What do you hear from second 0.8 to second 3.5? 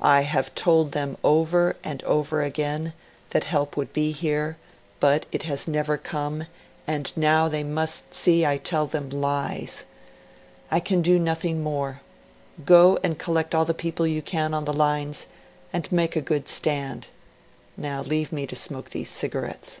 them over and over again that